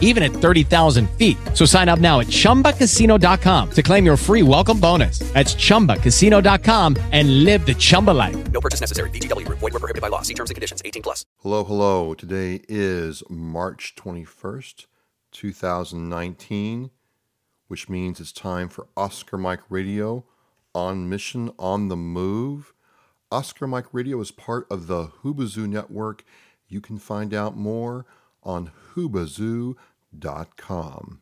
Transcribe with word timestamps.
even 0.00 0.22
at 0.22 0.30
30,000 0.30 1.10
feet. 1.18 1.36
So 1.52 1.66
sign 1.66 1.90
up 1.90 1.98
now 1.98 2.20
at 2.20 2.28
chumbacasino.com 2.28 3.70
to 3.72 3.82
claim 3.82 4.06
your 4.06 4.16
free 4.16 4.42
welcome 4.42 4.80
bonus. 4.80 5.18
That's 5.34 5.54
chumbacasino.com 5.54 6.96
and 7.12 7.44
live 7.44 7.66
the 7.66 7.74
Chumba 7.74 8.12
life. 8.12 8.36
No 8.52 8.60
purchase 8.60 8.80
necessary. 8.80 9.10
VGW 9.10 9.44
Group. 9.44 9.58
Void 9.58 9.72
were 9.72 9.80
prohibited 9.80 10.02
by 10.02 10.08
law. 10.08 10.22
See 10.22 10.34
terms 10.34 10.50
and 10.50 10.54
conditions. 10.54 10.80
18 10.84 11.02
plus. 11.02 11.26
Hello, 11.38 11.64
hello. 11.64 12.14
Today 12.14 12.62
is 12.68 13.22
March 13.28 13.94
21st, 13.96 14.86
2019, 15.32 16.90
which 17.68 17.88
means 17.88 18.20
it's 18.20 18.32
time 18.32 18.68
for 18.68 18.86
Oscar 18.96 19.36
Mike 19.36 19.62
Radio 19.68 20.24
on 20.74 21.08
mission 21.08 21.50
on 21.58 21.88
the 21.88 21.96
move. 21.96 22.74
Oscar 23.30 23.66
Mike 23.66 23.86
Radio 23.92 24.20
is 24.20 24.30
part 24.30 24.66
of 24.70 24.86
the 24.86 25.08
Hoobazoo 25.22 25.68
Network. 25.68 26.24
You 26.68 26.80
can 26.80 26.98
find 26.98 27.34
out 27.34 27.56
more 27.56 28.06
on 28.44 28.70
hoobazoo.com. 28.94 31.20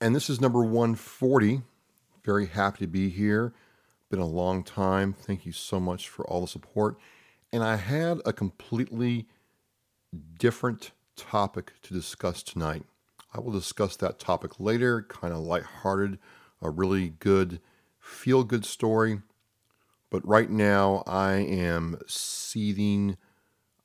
And 0.00 0.14
this 0.14 0.28
is 0.28 0.40
number 0.40 0.62
140. 0.62 1.62
Very 2.24 2.46
happy 2.46 2.78
to 2.80 2.86
be 2.86 3.08
here. 3.08 3.52
Been 4.10 4.20
a 4.20 4.26
long 4.26 4.62
time. 4.62 5.12
Thank 5.12 5.46
you 5.46 5.52
so 5.52 5.80
much 5.80 6.08
for 6.08 6.26
all 6.26 6.42
the 6.42 6.46
support. 6.46 6.96
And 7.52 7.64
I 7.64 7.76
had 7.76 8.20
a 8.24 8.32
completely 8.32 9.26
different 10.38 10.92
topic 11.16 11.72
to 11.82 11.94
discuss 11.94 12.42
tonight. 12.42 12.84
I 13.32 13.40
will 13.40 13.52
discuss 13.52 13.96
that 13.96 14.18
topic 14.18 14.60
later, 14.60 15.02
kind 15.02 15.32
of 15.32 15.40
lighthearted, 15.40 16.18
a 16.62 16.70
really 16.70 17.10
good 17.10 17.60
feel 17.98 18.44
good 18.44 18.64
story. 18.64 19.20
But 20.10 20.26
right 20.26 20.50
now, 20.50 21.02
I 21.06 21.34
am 21.34 21.98
seething. 22.06 23.16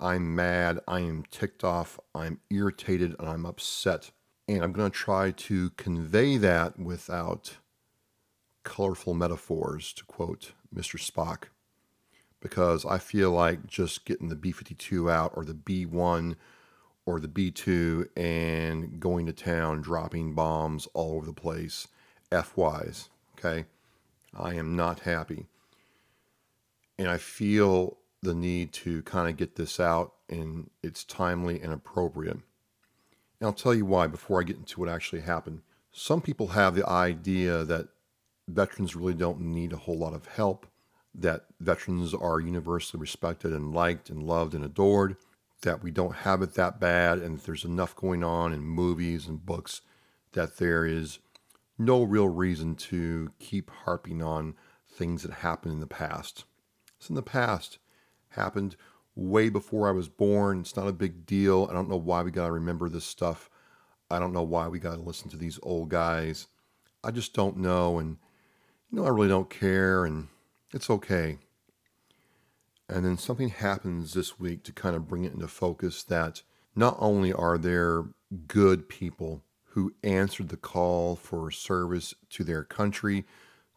I'm 0.02 0.36
mad. 0.36 0.80
I 0.88 1.02
am 1.02 1.24
ticked 1.30 1.64
off. 1.64 2.00
I'm 2.16 2.40
irritated 2.50 3.16
and 3.20 3.30
I'm 3.30 3.46
upset. 3.46 4.12
And 4.48 4.64
I'm 4.64 4.72
going 4.72 4.90
to 4.90 4.98
try 4.98 5.32
to 5.32 5.70
convey 5.72 6.38
that 6.38 6.80
without 6.80 7.58
colorful 8.64 9.14
metaphors, 9.14 9.94
to 9.94 10.04
quote 10.06 10.54
Mr. 10.74 11.00
Spock, 11.00 11.44
because 12.42 12.84
I 12.86 12.98
feel 12.98 13.32
like 13.32 13.68
just 13.68 14.06
getting 14.06 14.30
the 14.30 14.36
B 14.36 14.52
52 14.52 15.10
out 15.10 15.34
or 15.36 15.46
the 15.46 15.54
B 15.54 15.86
1 15.86 16.36
or 17.06 17.20
the 17.20 17.28
B 17.28 17.52
2 17.52 18.10
and 18.18 19.00
going 19.00 19.28
to 19.28 19.34
town, 19.34 19.82
dropping 19.82 20.34
bombs 20.34 20.88
all 20.94 21.16
over 21.16 21.28
the 21.28 21.34
place, 21.34 21.88
F 22.32 22.58
wise. 22.58 23.10
Okay. 23.38 23.66
I 24.34 24.56
am 24.56 24.76
not 24.76 25.02
happy. 25.02 25.46
And 26.98 27.08
I 27.08 27.18
feel 27.18 27.98
the 28.22 28.34
need 28.34 28.72
to 28.74 29.02
kind 29.04 29.30
of 29.30 29.38
get 29.38 29.56
this 29.56 29.80
out, 29.80 30.14
and 30.30 30.70
it's 30.84 31.04
timely 31.04 31.60
and 31.62 31.74
appropriate. 31.74 32.34
And 32.34 32.44
I'll 33.42 33.54
tell 33.54 33.74
you 33.74 33.86
why 33.86 34.08
before 34.08 34.40
I 34.40 34.44
get 34.44 34.58
into 34.58 34.80
what 34.80 34.90
actually 34.90 35.22
happened. 35.22 35.62
Some 35.92 36.22
people 36.22 36.50
have 36.50 36.76
the 36.76 36.88
idea 36.88 37.64
that 37.64 37.90
veterans 38.48 38.96
really 38.96 39.14
don't 39.14 39.42
need 39.42 39.74
a 39.74 39.78
whole 39.78 39.98
lot 39.98 40.14
of 40.14 40.28
help, 40.28 40.68
that 41.16 41.46
veterans 41.60 42.14
are 42.14 42.40
universally 42.40 43.02
respected 43.02 43.52
and 43.52 43.74
liked 43.74 44.10
and 44.10 44.24
loved 44.24 44.54
and 44.54 44.64
adored, 44.64 45.18
that 45.64 45.84
we 45.84 45.92
don't 45.92 46.16
have 46.18 46.42
it 46.42 46.54
that 46.54 46.80
bad, 46.80 47.20
and 47.20 47.38
that 47.38 47.46
there's 47.46 47.66
enough 47.66 47.96
going 47.96 48.24
on 48.24 48.54
in 48.54 48.62
movies 48.62 49.28
and 49.28 49.46
books 49.46 49.82
that 50.34 50.58
there 50.58 50.86
is 50.86 51.20
no 51.78 52.04
real 52.04 52.28
reason 52.28 52.76
to 52.76 53.32
keep 53.40 53.70
harping 53.70 54.22
on 54.22 54.54
things 54.88 55.24
that 55.24 55.32
happened 55.32 55.74
in 55.74 55.80
the 55.80 55.88
past. 55.88 56.46
It's 56.98 57.10
in 57.10 57.16
the 57.16 57.22
past. 57.22 57.80
Happened 58.32 58.76
way 59.16 59.50
before 59.50 59.88
I 59.88 59.92
was 59.92 60.10
born. 60.10 60.62
It's 60.62 60.76
not 60.76 60.88
a 60.88 60.94
big 60.94 61.26
deal. 61.26 61.68
I 61.70 61.74
don't 61.74 61.90
know 61.90 61.98
why 61.98 62.22
we 62.22 62.32
got 62.32 62.48
to 62.48 62.52
remember 62.52 62.90
this 62.90 63.06
stuff. 63.06 63.50
I 64.10 64.20
don't 64.20 64.34
know 64.34 64.44
why 64.44 64.68
we 64.68 64.80
got 64.80 64.96
to 64.96 65.02
listen 65.02 65.30
to 65.30 65.38
these 65.38 65.60
old 65.64 65.90
guys. 65.90 66.48
I 67.04 67.12
just 67.12 67.34
don't 67.34 67.58
know. 67.58 68.00
And, 68.00 68.18
you 68.90 68.98
know, 68.98 69.06
I 69.06 69.10
really 69.10 69.28
don't 69.28 69.50
care. 69.50 70.06
And 70.06 70.28
it's 70.74 70.90
okay. 70.90 71.38
And 72.90 73.06
then 73.06 73.18
something 73.18 73.50
happens 73.50 74.14
this 74.14 74.40
week 74.40 74.64
to 74.66 74.74
kind 74.74 74.96
of 74.96 75.08
bring 75.08 75.24
it 75.24 75.34
into 75.34 75.48
focus 75.48 76.04
that 76.04 76.42
not 76.76 76.98
only 77.00 77.32
are 77.32 77.58
there 77.58 78.06
good 78.48 78.90
people 78.90 79.44
who 79.72 79.94
answered 80.04 80.50
the 80.50 80.58
call 80.58 81.16
for 81.16 81.50
service 81.52 82.14
to 82.30 82.44
their 82.44 82.64
country, 82.64 83.26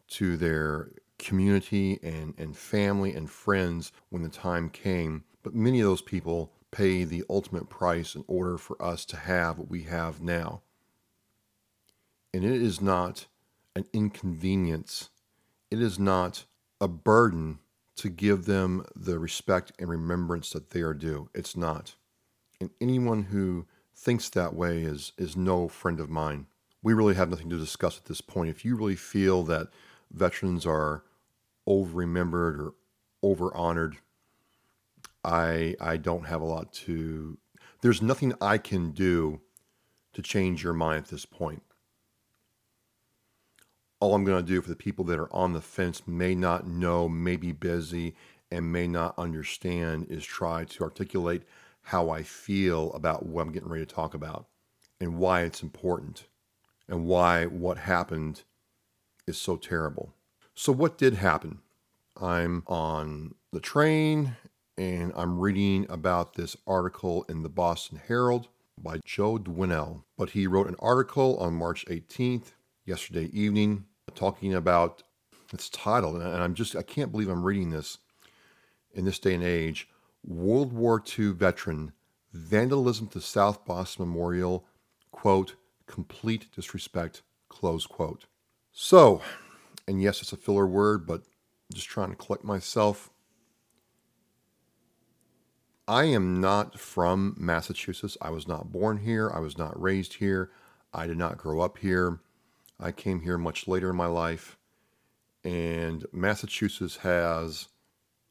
to 0.08 0.36
their 0.36 0.90
community 1.24 1.98
and, 2.02 2.34
and 2.38 2.56
family 2.56 3.14
and 3.14 3.30
friends 3.30 3.92
when 4.10 4.22
the 4.22 4.28
time 4.28 4.68
came. 4.68 5.24
But 5.42 5.54
many 5.54 5.80
of 5.80 5.86
those 5.86 6.02
people 6.02 6.52
pay 6.70 7.04
the 7.04 7.24
ultimate 7.30 7.68
price 7.68 8.14
in 8.14 8.24
order 8.26 8.58
for 8.58 8.80
us 8.82 9.04
to 9.06 9.16
have 9.16 9.58
what 9.58 9.70
we 9.70 9.82
have 9.82 10.20
now. 10.20 10.62
And 12.32 12.44
it 12.44 12.60
is 12.60 12.80
not 12.80 13.26
an 13.76 13.86
inconvenience, 13.92 15.10
it 15.70 15.80
is 15.80 15.98
not 15.98 16.44
a 16.80 16.88
burden 16.88 17.60
to 17.96 18.08
give 18.08 18.44
them 18.44 18.84
the 18.94 19.18
respect 19.18 19.72
and 19.78 19.88
remembrance 19.88 20.50
that 20.50 20.70
they 20.70 20.80
are 20.80 20.94
due. 20.94 21.28
It's 21.34 21.56
not. 21.56 21.94
And 22.60 22.70
anyone 22.80 23.24
who 23.24 23.66
thinks 23.94 24.28
that 24.30 24.54
way 24.54 24.82
is 24.82 25.12
is 25.16 25.36
no 25.36 25.68
friend 25.68 26.00
of 26.00 26.10
mine. 26.10 26.46
We 26.82 26.92
really 26.92 27.14
have 27.14 27.30
nothing 27.30 27.50
to 27.50 27.58
discuss 27.58 27.98
at 27.98 28.06
this 28.06 28.20
point. 28.20 28.50
If 28.50 28.64
you 28.64 28.76
really 28.76 28.96
feel 28.96 29.42
that 29.44 29.68
veterans 30.10 30.66
are 30.66 31.04
over 31.66 31.98
remembered 31.98 32.60
or 32.60 32.74
over 33.22 33.54
honored, 33.56 33.96
I 35.22 35.76
I 35.80 35.96
don't 35.96 36.26
have 36.26 36.40
a 36.40 36.46
lot 36.46 36.72
to 36.84 37.38
there's 37.80 38.02
nothing 38.02 38.32
I 38.40 38.58
can 38.58 38.92
do 38.92 39.40
to 40.14 40.22
change 40.22 40.64
your 40.64 40.72
mind 40.72 41.04
at 41.04 41.10
this 41.10 41.26
point. 41.26 41.62
All 44.00 44.14
I'm 44.14 44.24
going 44.24 44.44
to 44.44 44.52
do 44.52 44.60
for 44.62 44.68
the 44.68 44.76
people 44.76 45.04
that 45.06 45.18
are 45.18 45.32
on 45.34 45.52
the 45.52 45.60
fence 45.60 46.06
may 46.06 46.34
not 46.34 46.66
know, 46.66 47.08
may 47.08 47.36
be 47.36 47.52
busy, 47.52 48.14
and 48.50 48.72
may 48.72 48.86
not 48.86 49.18
understand 49.18 50.06
is 50.08 50.24
try 50.24 50.64
to 50.64 50.84
articulate 50.84 51.42
how 51.82 52.10
I 52.10 52.22
feel 52.22 52.92
about 52.92 53.26
what 53.26 53.42
I'm 53.42 53.52
getting 53.52 53.68
ready 53.68 53.84
to 53.84 53.94
talk 53.94 54.14
about 54.14 54.46
and 55.00 55.18
why 55.18 55.42
it's 55.42 55.62
important 55.62 56.26
and 56.88 57.06
why 57.06 57.46
what 57.46 57.78
happened 57.78 58.44
is 59.26 59.36
so 59.36 59.56
terrible. 59.56 60.14
So, 60.56 60.72
what 60.72 60.98
did 60.98 61.14
happen? 61.14 61.58
I'm 62.20 62.62
on 62.68 63.34
the 63.52 63.58
train 63.58 64.36
and 64.78 65.12
I'm 65.16 65.40
reading 65.40 65.84
about 65.88 66.34
this 66.34 66.56
article 66.64 67.24
in 67.28 67.42
the 67.42 67.48
Boston 67.48 68.00
Herald 68.06 68.46
by 68.80 69.00
Joe 69.04 69.36
Dwinell. 69.38 70.04
But 70.16 70.30
he 70.30 70.46
wrote 70.46 70.68
an 70.68 70.76
article 70.78 71.36
on 71.38 71.54
March 71.54 71.84
18th, 71.86 72.52
yesterday 72.84 73.30
evening, 73.32 73.86
talking 74.14 74.54
about 74.54 75.02
its 75.52 75.68
title. 75.68 76.16
And 76.16 76.42
I'm 76.42 76.54
just, 76.54 76.76
I 76.76 76.82
can't 76.82 77.10
believe 77.10 77.28
I'm 77.28 77.42
reading 77.42 77.70
this 77.70 77.98
in 78.92 79.04
this 79.04 79.18
day 79.18 79.34
and 79.34 79.42
age 79.42 79.88
World 80.24 80.72
War 80.72 81.02
II 81.18 81.32
veteran, 81.32 81.92
vandalism 82.32 83.08
to 83.08 83.20
South 83.20 83.64
Boston 83.64 84.06
Memorial, 84.06 84.64
quote, 85.10 85.56
complete 85.86 86.46
disrespect, 86.54 87.22
close 87.48 87.86
quote. 87.86 88.26
So, 88.70 89.20
and 89.86 90.00
yes, 90.00 90.22
it's 90.22 90.32
a 90.32 90.36
filler 90.36 90.66
word, 90.66 91.06
but 91.06 91.20
I'm 91.20 91.74
just 91.74 91.88
trying 91.88 92.10
to 92.10 92.16
collect 92.16 92.44
myself. 92.44 93.10
I 95.86 96.04
am 96.04 96.40
not 96.40 96.78
from 96.78 97.34
Massachusetts. 97.38 98.16
I 98.22 98.30
was 98.30 98.48
not 98.48 98.72
born 98.72 98.98
here. 98.98 99.30
I 99.30 99.40
was 99.40 99.58
not 99.58 99.80
raised 99.80 100.14
here. 100.14 100.50
I 100.94 101.06
did 101.06 101.18
not 101.18 101.36
grow 101.36 101.60
up 101.60 101.78
here. 101.78 102.20
I 102.80 102.90
came 102.90 103.20
here 103.20 103.36
much 103.36 103.68
later 103.68 103.90
in 103.90 103.96
my 103.96 104.06
life. 104.06 104.56
And 105.42 106.06
Massachusetts 106.10 106.98
has 106.98 107.68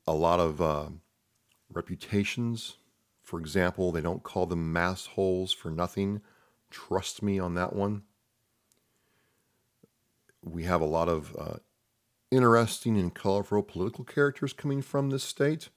a 0.07 0.13
lot 0.13 0.39
of 0.39 0.61
uh, 0.61 0.89
reputations. 1.71 2.77
For 3.21 3.39
example, 3.39 3.91
they 3.91 4.01
don't 4.01 4.23
call 4.23 4.47
them 4.47 4.73
mass 4.73 5.05
holes 5.05 5.53
for 5.53 5.69
nothing. 5.69 6.21
Trust 6.71 7.21
me 7.21 7.37
on 7.37 7.53
that 7.53 7.73
one. 7.73 8.01
We 10.43 10.63
have 10.63 10.81
a 10.81 10.85
lot 10.85 11.09
of 11.09 11.35
uh, 11.39 11.55
interesting 12.31 12.97
and 12.97 13.13
colorful 13.13 13.63
political 13.63 14.03
characters 14.03 14.53
coming 14.53 14.81
from 14.81 15.09
this 15.09 15.23
state. 15.23 15.69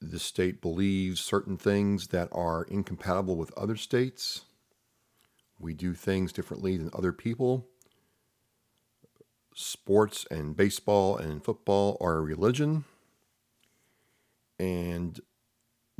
The 0.00 0.18
state 0.18 0.62
believes 0.62 1.20
certain 1.20 1.58
things 1.58 2.08
that 2.08 2.28
are 2.32 2.64
incompatible 2.64 3.36
with 3.36 3.56
other 3.56 3.76
states. 3.76 4.42
We 5.58 5.74
do 5.74 5.92
things 5.92 6.32
differently 6.32 6.78
than 6.78 6.90
other 6.94 7.12
people. 7.12 7.68
Sports 9.54 10.26
and 10.30 10.56
baseball 10.56 11.18
and 11.18 11.44
football 11.44 11.98
are 12.00 12.16
a 12.16 12.22
religion 12.22 12.84
and 14.60 15.18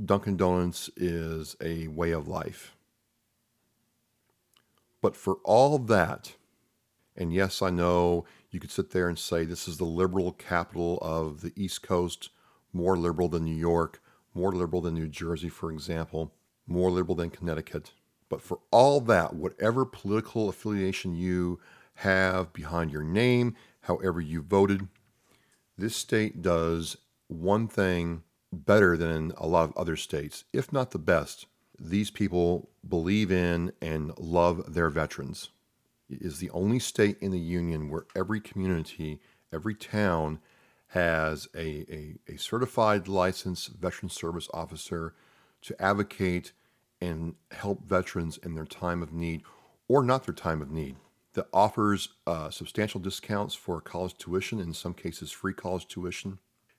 Dunkin' 0.03 0.37
Donuts 0.37 0.91
is 0.95 1.57
a 1.63 1.89
way 1.89 2.13
of 2.13 2.29
life. 2.29 2.77
But 5.01 5.17
for 5.17 5.37
all 5.45 5.79
that, 5.79 6.35
and 7.17 7.33
yes, 7.33 7.63
I 7.63 7.71
know 7.71 8.25
you 8.51 8.61
could 8.61 8.71
sit 8.71 8.91
there 8.91 9.09
and 9.09 9.19
say 9.19 9.45
this 9.45 9.69
is 9.69 9.79
the 9.79 9.85
liberal 9.85 10.33
capital 10.33 10.99
of 11.01 11.41
the 11.41 11.53
East 11.57 11.83
Coast, 11.83 12.31
more 12.73 12.97
liberal 12.97 13.29
than 13.29 13.45
New 13.45 13.55
York, 13.55 14.03
more 14.35 14.53
liberal 14.53 14.83
than 14.83 14.95
New 14.95 15.09
Jersey, 15.09 15.49
for 15.49 15.73
example, 15.73 16.33
more 16.67 16.91
liberal 16.91 17.17
than 17.17 17.31
Connecticut. 17.31 17.93
But 18.29 18.43
for 18.43 18.61
all 18.71 19.01
that, 19.03 19.35
whatever 19.35 19.85
political 19.85 20.49
affiliation 20.49 21.15
you 21.15 21.61
have 21.95 22.53
behind 22.53 22.93
your 22.93 23.03
name, 23.03 23.57
however 23.83 24.21
you 24.21 24.41
voted, 24.41 24.89
this 25.77 25.97
state 25.97 26.43
does 26.43 26.97
one 27.27 27.67
thing 27.69 28.23
better 28.53 28.97
than 28.97 29.33
a 29.37 29.47
lot 29.47 29.65
of 29.65 29.77
other 29.77 29.97
states, 29.97 30.45
if 30.53 30.73
not 30.73 30.91
the 30.91 30.99
best. 30.99 31.47
These 31.83 32.11
people 32.11 32.69
believe 32.87 33.33
in 33.33 33.73
and 33.81 34.13
love 34.19 34.75
their 34.75 34.91
veterans. 34.91 35.49
It 36.11 36.21
is 36.21 36.39
the 36.39 36.51
only 36.51 36.79
state 36.79 37.17
in 37.21 37.31
the 37.31 37.39
union 37.39 37.89
where 37.89 38.05
every 38.15 38.41
community, 38.41 39.21
every 39.51 39.75
town 39.75 40.41
has 40.89 41.49
a, 41.55 42.19
a, 42.29 42.33
a 42.35 42.37
certified 42.37 43.09
licensed 43.09 43.69
veteran 43.69 44.11
service 44.11 44.49
officer 44.53 45.15
to 45.63 45.81
advocate 45.81 46.53
and 47.01 47.35
help 47.53 47.85
veterans 47.85 48.37
in 48.39 48.55
their 48.55 48.67
time 48.67 49.03
of 49.03 49.13
need 49.13 49.43
or 49.89 50.03
not 50.03 50.27
their 50.27 50.35
time 50.35 50.61
of 50.61 50.71
need 50.71 50.97
that 51.35 51.47
offers 51.53 52.11
uh, 52.27 52.51
substantial 52.51 53.01
discounts 53.01 53.55
for 53.55 53.81
college 53.81 54.19
tuition, 54.19 54.59
in 54.61 54.75
some 54.75 54.93
cases, 54.93 55.31
free 55.31 55.55
college 55.55 55.87
tuition, 55.87 56.39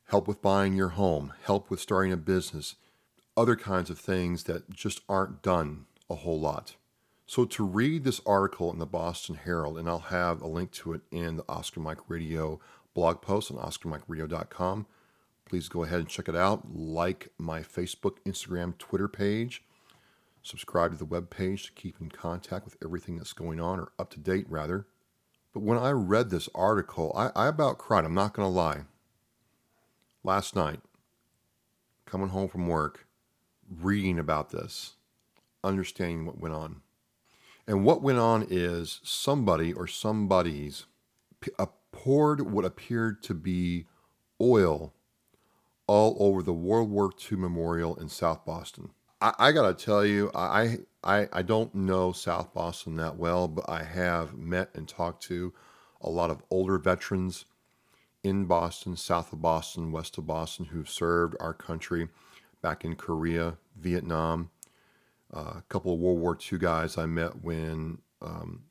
help 0.09 0.27
with 0.27 0.41
buying 0.41 0.73
your 0.75 0.89
home, 0.89 1.33
help 1.43 1.69
with 1.69 1.79
starting 1.79 2.11
a 2.11 2.17
business, 2.17 2.75
other 3.37 3.55
kinds 3.55 3.89
of 3.89 3.99
things 3.99 4.43
that 4.43 4.69
just 4.69 5.01
aren't 5.07 5.41
done 5.41 5.85
a 6.09 6.15
whole 6.15 6.39
lot. 6.39 6.75
So, 7.25 7.45
to 7.45 7.63
read 7.63 8.03
this 8.03 8.19
article 8.25 8.71
in 8.73 8.79
the 8.79 8.85
Boston 8.85 9.35
Herald, 9.35 9.77
and 9.77 9.87
I'll 9.87 9.99
have 9.99 10.41
a 10.41 10.47
link 10.47 10.71
to 10.71 10.93
it 10.93 11.01
in 11.11 11.37
the 11.37 11.45
Oscar 11.47 11.79
Mike 11.79 12.09
Radio 12.09 12.59
blog 12.93 13.21
post 13.21 13.49
on 13.51 13.57
OscarMikeRadio.com, 13.57 14.85
please 15.45 15.69
go 15.69 15.83
ahead 15.83 15.99
and 15.99 16.09
check 16.09 16.27
it 16.27 16.35
out. 16.35 16.75
Like 16.75 17.29
my 17.37 17.61
Facebook, 17.61 18.17
Instagram, 18.25 18.77
Twitter 18.77 19.07
page. 19.07 19.63
Subscribe 20.43 20.91
to 20.91 20.97
the 20.97 21.05
web 21.05 21.29
page 21.29 21.67
to 21.67 21.71
keep 21.71 22.01
in 22.01 22.09
contact 22.09 22.65
with 22.65 22.75
everything 22.83 23.17
that's 23.17 23.33
going 23.33 23.61
on, 23.61 23.79
or 23.79 23.91
up 23.97 24.09
to 24.09 24.19
date, 24.19 24.45
rather. 24.49 24.87
But 25.53 25.61
when 25.61 25.77
I 25.77 25.91
read 25.91 26.29
this 26.29 26.49
article, 26.55 27.13
I, 27.15 27.29
I 27.35 27.47
about 27.47 27.77
cried. 27.77 28.05
I'm 28.05 28.13
not 28.13 28.33
going 28.33 28.45
to 28.45 28.53
lie. 28.53 28.81
Last 30.23 30.55
night, 30.55 30.81
coming 32.05 32.29
home 32.29 32.49
from 32.49 32.67
work, 32.67 33.05
reading 33.79 34.19
about 34.19 34.49
this, 34.49 34.93
understanding 35.63 36.25
what 36.25 36.39
went 36.39 36.55
on. 36.55 36.81
And 37.67 37.85
what 37.85 38.01
went 38.01 38.17
on 38.19 38.47
is 38.49 38.99
somebody 39.03 39.71
or 39.71 39.87
somebody's 39.87 40.85
uh, 41.57 41.67
poured 41.91 42.41
what 42.41 42.65
appeared 42.65 43.23
to 43.23 43.33
be 43.33 43.85
oil 44.41 44.93
all 45.87 46.17
over 46.19 46.41
the 46.41 46.53
World 46.53 46.89
War 46.89 47.11
II 47.31 47.37
memorial 47.37 47.95
in 47.95 48.09
South 48.09 48.45
Boston. 48.45 48.89
I, 49.21 49.33
I 49.37 49.51
gotta 49.51 49.73
tell 49.73 50.05
you, 50.05 50.31
I, 50.33 50.79
I 51.03 51.27
I 51.31 51.41
don't 51.41 51.73
know 51.75 52.11
South 52.11 52.53
Boston 52.53 52.95
that 52.95 53.17
well, 53.17 53.47
but 53.47 53.69
I 53.69 53.83
have 53.83 54.35
met 54.35 54.69
and 54.73 54.87
talked 54.87 55.23
to 55.23 55.53
a 56.01 56.09
lot 56.09 56.29
of 56.29 56.43
older 56.49 56.77
veterans 56.77 57.45
in 58.23 58.45
Boston, 58.45 58.95
south 58.95 59.33
of 59.33 59.41
Boston, 59.41 59.91
west 59.91 60.17
of 60.17 60.27
Boston, 60.27 60.65
who've 60.65 60.89
served 60.89 61.35
our 61.39 61.53
country 61.53 62.09
back 62.61 62.85
in 62.85 62.95
Korea, 62.95 63.57
Vietnam. 63.75 64.49
Uh, 65.33 65.55
a 65.57 65.63
couple 65.69 65.93
of 65.93 65.99
World 65.99 66.19
War 66.19 66.37
II 66.51 66.59
guys 66.59 66.97
I 66.97 67.05
met 67.05 67.41
when 67.43 67.99
um, 68.21 68.63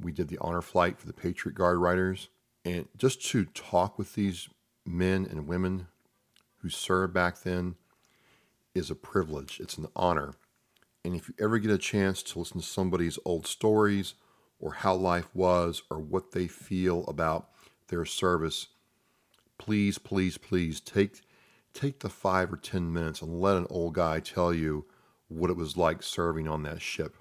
we 0.00 0.12
did 0.12 0.28
the 0.28 0.38
honor 0.40 0.62
flight 0.62 0.98
for 0.98 1.06
the 1.06 1.12
Patriot 1.12 1.54
Guard 1.54 1.78
Riders. 1.78 2.28
And 2.64 2.86
just 2.96 3.24
to 3.30 3.44
talk 3.46 3.98
with 3.98 4.14
these 4.14 4.48
men 4.86 5.26
and 5.28 5.46
women 5.46 5.88
who 6.58 6.68
served 6.70 7.12
back 7.12 7.42
then 7.42 7.74
is 8.74 8.90
a 8.90 8.94
privilege, 8.94 9.60
it's 9.60 9.76
an 9.76 9.88
honor. 9.94 10.34
And 11.04 11.14
if 11.14 11.28
you 11.28 11.34
ever 11.38 11.58
get 11.58 11.70
a 11.70 11.78
chance 11.78 12.22
to 12.22 12.38
listen 12.38 12.60
to 12.60 12.66
somebody's 12.66 13.18
old 13.24 13.46
stories 13.46 14.14
or 14.58 14.72
how 14.72 14.94
life 14.94 15.28
was 15.34 15.82
or 15.90 15.98
what 15.98 16.32
they 16.32 16.46
feel 16.46 17.04
about 17.06 17.50
their 17.88 18.06
service, 18.06 18.68
please, 19.58 19.98
please, 19.98 20.38
please 20.38 20.80
take 20.80 21.20
take 21.74 22.00
the 22.00 22.08
five 22.08 22.52
or 22.52 22.56
ten 22.56 22.92
minutes 22.92 23.20
and 23.20 23.40
let 23.40 23.56
an 23.56 23.66
old 23.68 23.94
guy 23.94 24.20
tell 24.20 24.54
you 24.54 24.86
what 25.28 25.50
it 25.50 25.56
was 25.56 25.76
like 25.76 26.02
serving 26.02 26.48
on 26.48 26.62
that 26.62 26.80
ship, 26.80 27.16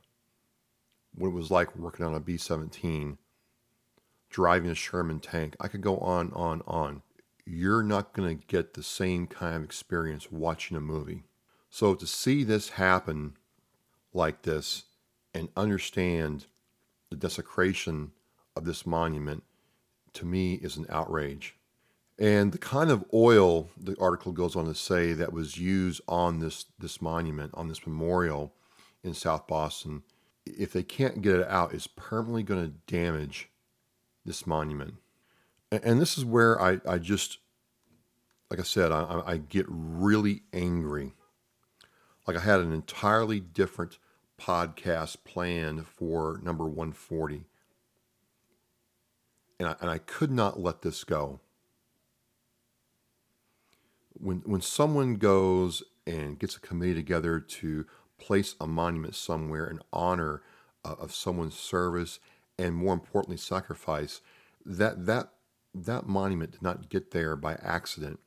what 1.16 1.30
it 1.30 1.34
was 1.34 1.52
like 1.52 1.76
working 1.76 2.06
on 2.06 2.14
a 2.14 2.20
B 2.20 2.38
17, 2.38 3.18
driving 4.30 4.70
a 4.70 4.76
Sherman 4.76 5.20
tank. 5.20 5.56
I 5.60 5.68
could 5.68 5.82
go 5.82 5.98
on, 5.98 6.32
on, 6.34 6.62
on. 6.68 7.02
You're 7.46 7.84
not 7.84 8.14
going 8.14 8.38
to 8.38 8.46
get 8.46 8.74
the 8.74 8.84
same 8.84 9.28
kind 9.28 9.56
of 9.56 9.64
experience 9.64 10.32
watching 10.32 10.78
a 10.78 10.82
movie. 10.82 11.24
So 11.70 11.96
to 11.96 12.06
see 12.06 12.44
this 12.44 12.70
happen 12.70 13.36
like 14.14 14.44
this 14.44 14.84
and 15.34 15.50
understand 15.58 16.46
the 17.10 17.16
desecration 17.16 18.12
of 18.56 18.66
this 18.66 18.86
monument 18.86 19.44
to 20.14 20.26
me 20.26 20.54
is 20.56 20.78
an 20.78 20.86
outrage. 20.90 21.56
And 22.20 22.52
the 22.52 22.60
kind 22.60 22.92
of 22.92 23.04
oil, 23.14 23.70
the 23.76 23.96
article 24.00 24.32
goes 24.32 24.56
on 24.56 24.66
to 24.66 24.76
say, 24.76 25.14
that 25.14 25.34
was 25.34 25.58
used 25.58 26.02
on 26.08 26.40
this, 26.40 26.66
this 26.78 27.02
monument, 27.02 27.52
on 27.56 27.68
this 27.68 27.88
memorial 27.88 28.54
in 29.04 29.14
South 29.14 29.48
Boston, 29.48 30.04
if 30.46 30.72
they 30.72 30.84
can't 30.84 31.22
get 31.22 31.36
it 31.36 31.48
out, 31.48 31.74
is 31.74 31.88
permanently 31.88 32.44
going 32.44 32.64
to 32.64 32.94
damage 32.94 33.50
this 34.26 34.46
monument. 34.46 34.96
And, 35.72 35.84
and, 35.84 36.02
this 36.02 36.18
is 36.18 36.24
where 36.24 36.62
I, 36.62 36.80
I 36.88 36.98
just, 37.00 37.40
like 38.50 38.60
I 38.60 38.64
said, 38.64 38.92
I, 38.92 39.22
I 39.26 39.38
get 39.38 39.66
really 39.68 40.44
angry. 40.54 41.14
Like 42.28 42.38
I 42.38 42.42
had 42.42 42.60
an 42.60 42.72
entirely 42.72 43.40
different 43.40 43.98
podcast 44.40 45.18
planned 45.26 45.88
for 45.88 46.40
number 46.44 46.66
140. 46.66 47.46
And 49.60 49.70
I, 49.70 49.76
and 49.82 49.90
I 49.90 49.98
could 49.98 50.32
not 50.32 50.60
let 50.60 50.82
this 50.84 51.04
go 51.04 51.40
when 54.14 54.38
when 54.46 54.62
someone 54.62 55.16
goes 55.16 55.84
and 56.06 56.40
gets 56.40 56.56
a 56.56 56.60
committee 56.60 56.96
together 56.96 57.40
to 57.40 57.86
place 58.18 58.56
a 58.60 58.68
monument 58.68 59.16
somewhere 59.16 59.68
in 59.68 59.80
honor 59.92 60.42
uh, 60.86 60.96
of 61.00 61.14
someone's 61.14 61.58
service 61.58 62.20
and 62.58 62.76
more 62.76 62.94
importantly 62.94 63.38
sacrifice 63.38 64.22
that 64.66 65.06
that 65.06 65.30
that 65.74 66.06
monument 66.06 66.52
did 66.52 66.62
not 66.62 66.90
get 66.90 67.12
there 67.12 67.36
by 67.36 67.56
accident. 67.56 68.20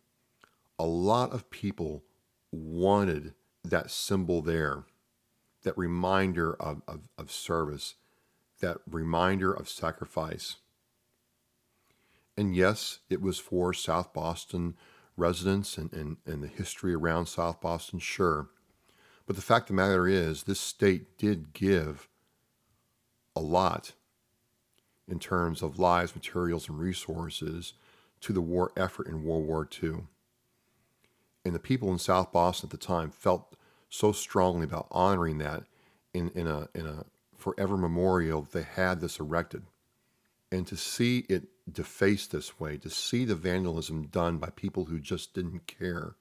A 0.78 0.84
lot 0.86 1.32
of 1.32 1.48
people 1.50 2.02
wanted 2.50 3.34
that 3.64 3.90
symbol 3.90 4.42
there 4.42 4.84
that 5.62 5.76
reminder 5.76 6.54
of, 6.54 6.82
of, 6.86 7.08
of 7.18 7.32
service 7.32 7.94
that 8.60 8.78
reminder 8.88 9.52
of 9.52 9.68
sacrifice. 9.68 10.56
And 12.36 12.54
yes 12.54 12.98
it 13.08 13.20
was 13.20 13.38
for 13.38 13.72
south 13.72 14.12
boston 14.12 14.74
residents 15.16 15.78
and, 15.78 15.92
and, 15.92 16.16
and 16.26 16.42
the 16.42 16.48
history 16.48 16.94
around 16.94 17.26
South 17.26 17.60
Boston, 17.60 17.98
sure. 17.98 18.48
But 19.26 19.36
the 19.36 19.42
fact 19.42 19.70
of 19.70 19.76
the 19.76 19.82
matter 19.82 20.06
is, 20.06 20.44
this 20.44 20.60
state 20.60 21.18
did 21.18 21.52
give 21.52 22.08
a 23.34 23.40
lot 23.40 23.92
in 25.08 25.18
terms 25.18 25.62
of 25.62 25.78
lives, 25.78 26.14
materials, 26.14 26.68
and 26.68 26.78
resources 26.78 27.74
to 28.20 28.32
the 28.32 28.40
war 28.40 28.72
effort 28.76 29.06
in 29.06 29.24
World 29.24 29.46
War 29.46 29.68
II. 29.82 30.04
And 31.44 31.54
the 31.54 31.60
people 31.60 31.92
in 31.92 31.98
South 31.98 32.32
Boston 32.32 32.68
at 32.68 32.70
the 32.70 32.86
time 32.86 33.10
felt 33.10 33.56
so 33.88 34.12
strongly 34.12 34.64
about 34.64 34.88
honoring 34.90 35.38
that 35.38 35.64
in, 36.12 36.30
in, 36.30 36.46
a, 36.46 36.68
in 36.74 36.86
a 36.86 37.04
forever 37.36 37.76
memorial 37.76 38.42
that 38.42 38.52
they 38.52 38.62
had 38.62 39.00
this 39.00 39.20
erected. 39.20 39.62
And 40.50 40.66
to 40.66 40.76
see 40.76 41.24
it 41.28 41.44
defaced 41.70 42.32
this 42.32 42.60
way, 42.60 42.76
to 42.78 42.90
see 42.90 43.24
the 43.24 43.34
vandalism 43.34 44.06
done 44.06 44.38
by 44.38 44.50
people 44.50 44.86
who 44.86 45.00
just 45.00 45.34
didn't 45.34 45.66
care. 45.66 46.14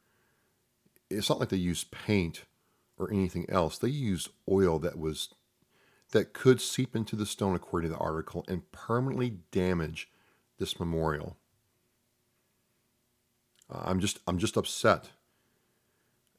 It's 1.10 1.30
not 1.30 1.40
like 1.40 1.50
they 1.50 1.58
used 1.58 1.92
paint 1.92 2.46
or 2.98 3.12
anything 3.12 3.46
else. 3.50 3.78
They 3.78 3.90
used 3.90 4.30
oil 4.50 4.80
that 4.80 4.98
was 4.98 5.30
that 6.12 6.34
could 6.34 6.62
seep 6.62 6.96
into 6.96 7.16
the 7.16 7.26
stone 7.26 7.56
according 7.56 7.90
to 7.90 7.96
the 7.96 8.02
article 8.02 8.46
and 8.48 8.72
permanently 8.72 9.38
damage 9.52 10.10
this 10.60 10.80
memorial. 10.80 11.38
Uh, 13.70 13.82
I'm 13.86 14.00
just 14.00 14.20
I'm 14.28 14.38
just 14.38 14.58
upset. 14.58 15.10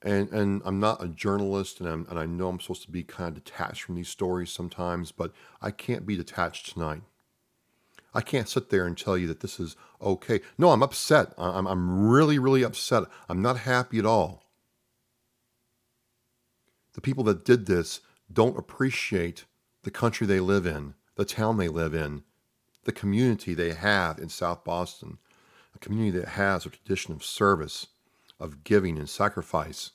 And 0.02 0.30
and 0.30 0.62
I'm 0.64 0.78
not 0.78 1.02
a 1.02 1.08
journalist 1.08 1.80
and 1.80 1.88
I'm, 1.88 2.06
and 2.08 2.18
I 2.18 2.26
know 2.26 2.48
I'm 2.48 2.60
supposed 2.60 2.82
to 2.82 2.90
be 2.90 3.02
kind 3.02 3.36
of 3.36 3.44
detached 3.44 3.82
from 3.82 3.94
these 3.94 4.08
stories 4.08 4.50
sometimes, 4.50 5.12
but 5.12 5.32
I 5.60 5.70
can't 5.70 6.06
be 6.06 6.16
detached 6.16 6.72
tonight. 6.72 7.02
I 8.16 8.22
can't 8.22 8.48
sit 8.48 8.70
there 8.70 8.86
and 8.86 8.96
tell 8.96 9.18
you 9.18 9.26
that 9.26 9.40
this 9.40 9.60
is 9.60 9.76
okay. 10.00 10.40
No, 10.56 10.70
I'm 10.70 10.82
upset. 10.82 11.34
I'm, 11.36 11.66
I'm 11.66 12.08
really, 12.08 12.38
really 12.38 12.62
upset. 12.62 13.04
I'm 13.28 13.42
not 13.42 13.58
happy 13.58 13.98
at 13.98 14.06
all. 14.06 14.42
The 16.94 17.02
people 17.02 17.24
that 17.24 17.44
did 17.44 17.66
this 17.66 18.00
don't 18.32 18.58
appreciate 18.58 19.44
the 19.82 19.90
country 19.90 20.26
they 20.26 20.40
live 20.40 20.64
in, 20.64 20.94
the 21.16 21.26
town 21.26 21.58
they 21.58 21.68
live 21.68 21.94
in, 21.94 22.22
the 22.84 22.92
community 22.92 23.52
they 23.52 23.74
have 23.74 24.18
in 24.18 24.30
South 24.30 24.64
Boston, 24.64 25.18
a 25.74 25.78
community 25.78 26.18
that 26.18 26.28
has 26.28 26.64
a 26.64 26.70
tradition 26.70 27.12
of 27.12 27.22
service, 27.22 27.88
of 28.40 28.64
giving 28.64 28.96
and 28.96 29.10
sacrifice, 29.10 29.90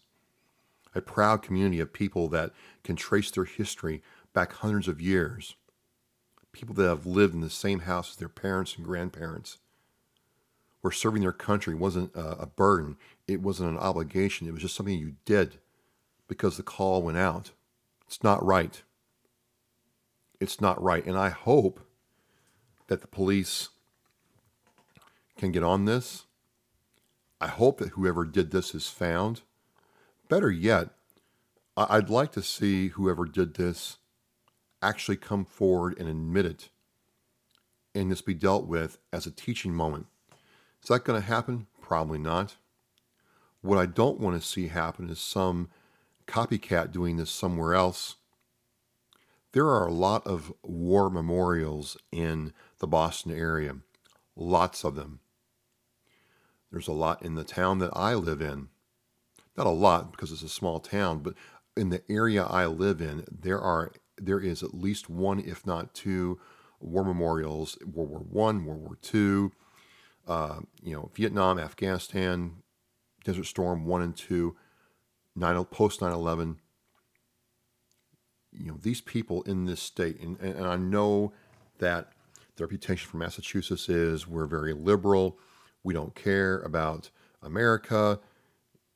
a 0.94 1.02
proud 1.02 1.42
community 1.42 1.80
of 1.80 1.92
people 1.92 2.28
that 2.28 2.52
can 2.84 2.96
trace 2.96 3.32
their 3.32 3.46
history 3.46 4.04
back 4.32 4.54
hundreds 4.54 4.88
of 4.88 5.02
years, 5.02 5.56
people 6.54 6.76
that 6.76 6.88
have 6.88 7.06
lived 7.06 7.34
in 7.34 7.42
the 7.42 7.50
same 7.50 7.82
house 7.82 8.12
as 8.12 8.16
their 8.18 8.30
parents 8.30 8.76
and 8.76 8.86
grandparents, 8.86 9.58
where 10.82 10.92
serving 10.92 11.22
their 11.22 11.32
country 11.32 11.76
wasn't 11.76 12.14
a, 12.16 12.42
a 12.42 12.46
burden, 12.46 12.98
it 13.28 13.42
wasn't 13.42 13.70
an 13.70 13.78
obligation, 13.78 14.48
it 14.48 14.52
was 14.52 14.62
just 14.62 14.76
something 14.76 14.98
you 14.98 15.16
did 15.26 15.58
because 16.28 16.58
the 16.58 16.64
call 16.64 17.02
went 17.02 17.18
out. 17.18 17.52
It's 18.08 18.24
not 18.24 18.44
right. 18.46 18.82
It's 20.40 20.60
not 20.60 20.82
right. 20.82 21.06
And 21.06 21.18
I 21.18 21.30
hope 21.30 21.82
that 22.88 23.02
the 23.02 23.08
police 23.08 23.70
can 25.38 25.52
get 25.52 25.64
on 25.64 25.86
this. 25.86 26.24
I 27.40 27.48
hope 27.48 27.80
that 27.80 27.90
whoever 27.90 28.26
did 28.26 28.52
this 28.52 28.76
is 28.76 28.88
found. 28.88 29.42
Better 30.30 30.52
yet, 30.52 30.90
I'd 31.76 32.10
like 32.10 32.32
to 32.34 32.42
see 32.42 32.90
whoever 32.90 33.26
did 33.26 33.56
this 33.56 33.98
actually 34.82 35.18
come 35.18 35.46
forward 35.46 35.98
and 36.00 36.08
admit 36.10 36.46
it 36.46 36.70
and 37.94 38.12
this 38.12 38.22
be 38.22 38.34
dealt 38.34 38.68
with 38.68 38.98
as 39.12 39.26
a 39.26 39.32
teaching 39.32 39.74
moment. 39.74 40.08
Is 40.82 40.90
that 40.90 41.04
going 41.04 41.22
to 41.22 41.28
happen? 41.28 41.68
Probably 41.82 42.18
not. 42.18 42.56
What 43.62 43.78
I 43.78 43.86
don't 43.86 44.20
want 44.20 44.42
to 44.42 44.48
see 44.48 44.70
happen 44.70 45.10
is 45.10 45.20
some 45.20 45.70
copycat 46.28 46.92
doing 46.92 47.18
this 47.18 47.30
somewhere 47.30 47.76
else. 47.76 48.16
There 49.54 49.68
are 49.68 49.86
a 49.86 49.94
lot 49.94 50.26
of 50.26 50.54
war 50.64 51.10
memorials 51.10 51.98
in 52.12 52.54
the 52.80 52.88
Boston 52.88 53.34
area, 53.34 53.76
lots 54.36 54.84
of 54.84 54.96
them. 54.96 55.20
There's 56.72 56.88
a 56.88 56.94
lot 56.94 57.22
in 57.22 57.36
the 57.36 57.44
town 57.44 57.80
that 57.80 57.92
I 57.94 58.14
live 58.14 58.42
in. 58.42 58.70
Not 59.58 59.68
a 59.68 59.72
lot 59.72 60.12
because 60.12 60.32
it's 60.32 60.42
a 60.42 60.50
small 60.50 60.80
town, 60.80 61.20
but 61.20 61.34
in 61.76 61.90
the 61.90 62.02
area 62.10 62.44
I 62.44 62.66
live 62.66 63.02
in, 63.02 63.26
there 63.30 63.60
are 63.60 63.92
there 64.26 64.40
is 64.40 64.64
at 64.64 64.74
least 64.74 65.10
one, 65.10 65.40
if 65.40 65.66
not 65.66 65.94
two, 65.94 66.40
war 66.80 67.04
memorials: 67.04 67.78
World 67.86 68.10
War 68.10 68.20
One, 68.20 68.66
World 68.66 68.82
War 68.82 68.98
Two, 69.02 69.52
uh, 70.28 70.60
you 70.82 70.94
know, 70.94 71.12
Vietnam, 71.16 71.60
Afghanistan, 71.60 72.58
Desert 73.24 73.46
Storm 73.46 73.86
one 73.86 74.02
and 74.02 74.16
two, 74.16 74.56
post 75.72 76.00
9/11. 76.00 76.58
You 78.52 78.72
know, 78.72 78.78
these 78.82 79.02
people 79.02 79.44
in 79.44 79.66
this 79.66 79.82
state, 79.82 80.20
and, 80.20 80.38
and 80.40 80.68
I 80.68 80.76
know 80.76 81.32
that 81.80 82.12
the 82.56 82.64
reputation 82.66 83.10
for 83.10 83.18
Massachusetts 83.18 83.88
is 83.88 84.28
we're 84.28 84.46
very 84.46 84.74
liberal. 84.74 85.40
We 85.84 85.94
don't 85.94 86.14
care 86.16 86.60
about 86.60 87.10
America. 87.42 88.20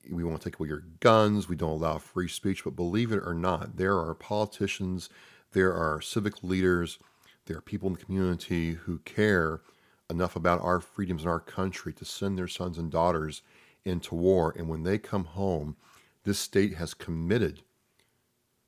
We 0.09 0.23
won't 0.23 0.41
take 0.41 0.59
away 0.59 0.69
your 0.69 0.83
guns. 0.99 1.49
We 1.49 1.55
don't 1.55 1.71
allow 1.71 1.97
free 1.97 2.27
speech. 2.27 2.63
But 2.63 2.75
believe 2.75 3.11
it 3.11 3.21
or 3.23 3.33
not, 3.33 3.77
there 3.77 3.97
are 3.97 4.13
politicians, 4.13 5.09
there 5.51 5.73
are 5.73 6.01
civic 6.01 6.43
leaders, 6.43 6.99
there 7.45 7.57
are 7.57 7.61
people 7.61 7.87
in 7.87 7.93
the 7.93 8.03
community 8.05 8.73
who 8.73 8.99
care 8.99 9.61
enough 10.09 10.35
about 10.35 10.61
our 10.61 10.79
freedoms 10.79 11.23
in 11.23 11.29
our 11.29 11.39
country 11.39 11.93
to 11.93 12.05
send 12.05 12.37
their 12.37 12.47
sons 12.47 12.77
and 12.77 12.91
daughters 12.91 13.41
into 13.83 14.15
war. 14.15 14.53
And 14.57 14.67
when 14.67 14.83
they 14.83 14.97
come 14.97 15.25
home, 15.25 15.75
this 16.23 16.39
state 16.39 16.75
has 16.75 16.93
committed 16.93 17.61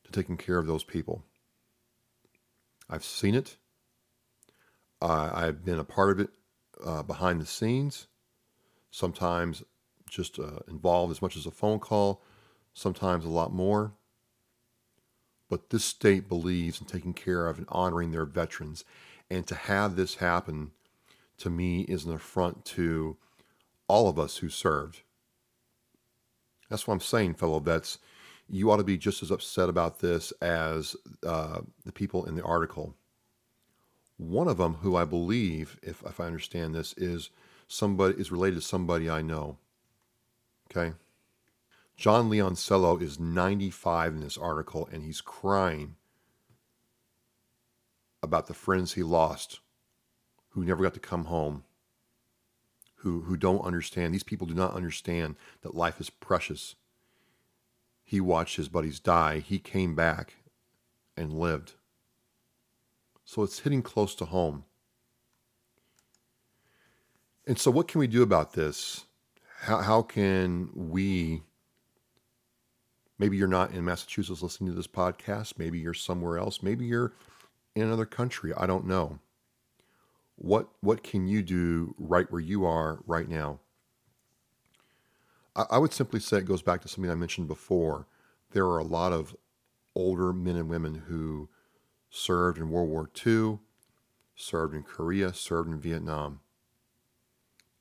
to 0.04 0.12
taking 0.12 0.38
care 0.38 0.58
of 0.58 0.68
those 0.68 0.84
people. 0.84 1.24
I've 2.90 3.04
seen 3.04 3.36
it. 3.36 3.58
Uh, 5.02 5.32
I've 5.34 5.66
been 5.66 5.80
a 5.80 5.84
part 5.84 6.12
of 6.12 6.20
it 6.20 6.30
uh, 6.84 7.04
behind 7.04 7.42
the 7.42 7.46
scenes, 7.46 8.08
sometimes 8.90 9.64
just 10.10 10.40
uh, 10.40 10.60
involved 10.68 11.12
as 11.12 11.22
much 11.22 11.36
as 11.36 11.46
a 11.46 11.52
phone 11.52 11.80
call, 11.80 12.22
sometimes 12.74 13.26
a 13.26 13.30
lot 13.30 13.54
more. 13.54 13.94
But 15.50 15.70
this 15.70 15.86
state 15.86 16.28
believes 16.28 16.82
in 16.82 16.88
taking 16.88 17.14
care 17.14 17.48
of 17.48 17.58
and 17.58 17.68
honoring 17.70 18.12
their 18.12 18.26
veterans. 18.26 18.84
And 19.30 19.46
to 19.48 19.56
have 19.56 19.96
this 19.96 20.16
happen 20.16 20.72
to 21.38 21.50
me 21.50 21.82
is 21.82 22.06
an 22.06 22.14
affront 22.14 22.66
to 22.66 23.18
all 23.88 24.10
of 24.10 24.20
us 24.20 24.38
who 24.38 24.50
served. 24.50 25.02
That's 26.70 26.88
what 26.88 26.94
I'm 26.96 27.00
saying, 27.00 27.36
fellow 27.36 27.60
vets. 27.60 28.00
You 28.50 28.72
ought 28.72 28.78
to 28.78 28.84
be 28.84 28.98
just 28.98 29.24
as 29.24 29.32
upset 29.32 29.70
about 29.70 30.00
this 30.00 30.32
as 30.42 30.96
uh, 31.26 31.62
the 31.86 31.92
people 31.92 32.26
in 32.26 32.36
the 32.36 32.44
article. 32.44 32.96
One 34.18 34.48
of 34.48 34.58
them, 34.58 34.76
who 34.76 34.96
I 34.96 35.06
believe, 35.06 35.78
if, 35.82 36.02
if 36.04 36.20
I 36.20 36.26
understand 36.26 36.74
this, 36.74 36.94
is 36.98 37.30
somebody 37.68 38.20
is 38.20 38.32
related 38.32 38.56
to 38.56 38.62
somebody 38.62 39.10
I 39.10 39.22
know. 39.22 39.58
Okay. 40.78 40.94
John 41.96 42.30
Leoncello 42.30 43.02
is 43.02 43.20
95 43.20 44.14
in 44.14 44.20
this 44.22 44.38
article, 44.38 44.88
and 44.92 45.04
he's 45.04 45.22
crying 45.22 45.96
about 48.22 48.48
the 48.48 48.54
friends 48.54 48.94
he 48.94 49.02
lost 49.02 49.60
who 50.50 50.64
never 50.64 50.84
got 50.84 50.94
to 50.94 51.00
come 51.00 51.26
home, 51.26 51.64
who, 52.98 53.22
who 53.22 53.36
don't 53.36 53.66
understand. 53.66 54.14
These 54.14 54.24
people 54.24 54.46
do 54.46 54.54
not 54.54 54.76
understand 54.76 55.36
that 55.62 55.74
life 55.74 56.00
is 56.00 56.12
precious. 56.12 56.76
He 58.04 58.22
watched 58.22 58.58
his 58.58 58.70
buddies 58.70 59.00
die. 59.00 59.40
He 59.40 59.58
came 59.58 59.96
back 59.96 60.36
and 61.16 61.34
lived. 61.34 61.74
So 63.26 63.42
it's 63.42 63.60
hitting 63.60 63.82
close 63.82 64.14
to 64.16 64.26
home. 64.26 64.66
And 67.48 67.58
so, 67.58 67.72
what 67.72 67.88
can 67.88 68.00
we 68.00 68.08
do 68.08 68.22
about 68.22 68.54
this? 68.54 69.07
How, 69.62 69.78
how 69.78 70.02
can 70.04 70.70
we? 70.74 71.42
Maybe 73.18 73.38
you're 73.38 73.48
not 73.48 73.72
in 73.72 73.84
Massachusetts 73.84 74.44
listening 74.44 74.70
to 74.70 74.76
this 74.76 74.88
podcast. 74.88 75.54
Maybe 75.58 75.80
you're 75.80 75.96
somewhere 75.96 76.38
else. 76.38 76.62
Maybe 76.62 76.86
you're 76.86 77.14
in 77.76 77.84
another 77.84 78.06
country. 78.06 78.54
I 78.56 78.68
don't 78.68 78.86
know. 78.86 79.20
What 80.36 80.70
what 80.82 81.04
can 81.04 81.28
you 81.28 81.42
do 81.42 81.96
right 81.98 82.32
where 82.32 82.42
you 82.42 82.66
are 82.66 83.00
right 83.08 83.28
now? 83.28 83.60
I, 85.56 85.66
I 85.72 85.78
would 85.80 85.94
simply 85.94 86.20
say 86.20 86.38
it 86.38 86.46
goes 86.46 86.62
back 86.62 86.82
to 86.82 86.88
something 86.88 87.10
I 87.10 87.16
mentioned 87.16 87.48
before. 87.48 88.06
There 88.52 88.68
are 88.68 88.78
a 88.78 88.84
lot 88.84 89.12
of 89.12 89.36
older 89.96 90.32
men 90.32 90.56
and 90.56 90.70
women 90.70 91.04
who 91.08 91.50
served 92.12 92.60
in 92.60 92.70
World 92.70 92.90
War 92.90 93.10
II, 93.26 93.58
served 94.36 94.76
in 94.76 94.84
Korea, 94.84 95.34
served 95.34 95.70
in 95.70 95.80
Vietnam. 95.80 96.42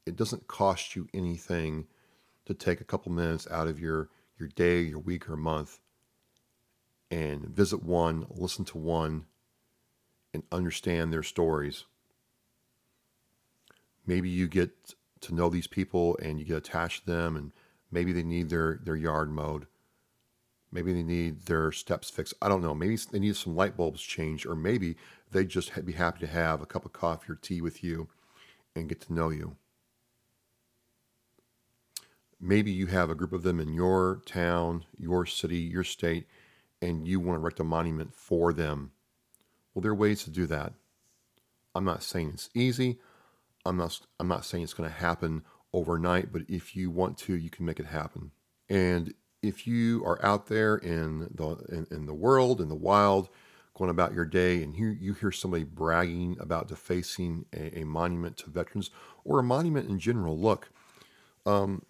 It 0.06 0.16
doesn't 0.16 0.48
cost 0.48 0.96
you 0.96 1.08
anything 1.12 1.86
to 2.46 2.54
take 2.54 2.80
a 2.80 2.84
couple 2.84 3.12
minutes 3.12 3.46
out 3.50 3.66
of 3.68 3.80
your, 3.80 4.08
your 4.38 4.48
day, 4.48 4.80
your 4.80 5.00
week, 5.00 5.28
or 5.28 5.36
month 5.36 5.80
and 7.10 7.46
visit 7.46 7.82
one, 7.82 8.26
listen 8.30 8.64
to 8.66 8.78
one, 8.78 9.26
and 10.32 10.42
understand 10.50 11.12
their 11.12 11.22
stories. 11.22 11.84
Maybe 14.06 14.28
you 14.28 14.48
get 14.48 14.94
to 15.22 15.34
know 15.34 15.48
these 15.48 15.66
people 15.66 16.16
and 16.22 16.38
you 16.38 16.44
get 16.44 16.56
attached 16.56 17.04
to 17.04 17.12
them, 17.12 17.36
and 17.36 17.52
maybe 17.90 18.12
they 18.12 18.22
need 18.22 18.48
their, 18.50 18.80
their 18.82 18.96
yard 18.96 19.30
mowed 19.30 19.66
Maybe 20.72 20.92
they 20.92 21.02
need 21.02 21.46
their 21.46 21.72
steps 21.72 22.10
fixed. 22.10 22.34
I 22.42 22.48
don't 22.48 22.62
know. 22.62 22.74
Maybe 22.74 22.96
they 22.96 23.18
need 23.18 23.36
some 23.36 23.56
light 23.56 23.76
bulbs 23.76 24.02
changed, 24.02 24.46
or 24.46 24.54
maybe 24.54 24.96
they'd 25.30 25.48
just 25.48 25.72
be 25.86 25.92
happy 25.92 26.20
to 26.20 26.26
have 26.26 26.60
a 26.60 26.66
cup 26.66 26.84
of 26.84 26.92
coffee 26.92 27.32
or 27.32 27.36
tea 27.36 27.60
with 27.60 27.82
you 27.84 28.08
and 28.74 28.88
get 28.88 29.00
to 29.02 29.12
know 29.14 29.30
you. 29.30 29.56
Maybe 32.40 32.70
you 32.70 32.86
have 32.86 33.08
a 33.08 33.14
group 33.14 33.32
of 33.32 33.42
them 33.42 33.60
in 33.60 33.72
your 33.72 34.22
town, 34.26 34.84
your 34.98 35.24
city, 35.24 35.58
your 35.58 35.84
state, 35.84 36.26
and 36.82 37.08
you 37.08 37.18
want 37.18 37.38
to 37.38 37.42
erect 37.42 37.60
a 37.60 37.64
monument 37.64 38.14
for 38.14 38.52
them. 38.52 38.92
Well, 39.74 39.82
there 39.82 39.92
are 39.92 39.96
ways 39.96 40.24
to 40.24 40.30
do 40.30 40.46
that. 40.46 40.74
I'm 41.74 41.84
not 41.84 42.02
saying 42.02 42.30
it's 42.34 42.50
easy. 42.54 42.98
I'm 43.64 43.76
not. 43.76 44.00
I'm 44.20 44.28
not 44.28 44.44
saying 44.44 44.64
it's 44.64 44.74
going 44.74 44.88
to 44.88 44.94
happen 44.94 45.42
overnight. 45.72 46.32
But 46.32 46.42
if 46.48 46.76
you 46.76 46.90
want 46.90 47.18
to, 47.18 47.36
you 47.36 47.50
can 47.50 47.66
make 47.66 47.80
it 47.80 47.86
happen. 47.86 48.30
And 48.68 49.14
if 49.42 49.66
you 49.66 50.04
are 50.04 50.24
out 50.24 50.46
there 50.46 50.76
in 50.76 51.30
the 51.34 51.56
in, 51.70 51.86
in, 51.90 52.06
the 52.06 52.14
world 52.14 52.60
in 52.60 52.68
the 52.68 52.74
wild 52.74 53.28
going 53.74 53.90
about 53.90 54.14
your 54.14 54.24
day 54.24 54.62
and 54.62 54.74
you, 54.74 54.88
you 54.88 55.14
hear 55.14 55.30
somebody 55.30 55.64
bragging 55.64 56.36
about 56.40 56.68
defacing 56.68 57.44
a, 57.54 57.80
a 57.80 57.84
monument 57.84 58.38
to 58.38 58.50
veterans 58.50 58.90
or 59.24 59.38
a 59.38 59.42
monument 59.42 59.88
in 59.88 59.98
general 59.98 60.38
look 60.38 60.70
um, 61.44 61.82